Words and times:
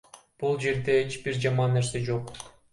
Бул 0.43 0.57
жерде 0.63 0.95
эч 1.03 1.19
бир 1.27 1.39
жаман 1.45 1.79
нерсе 1.81 2.05
жок. 2.11 2.37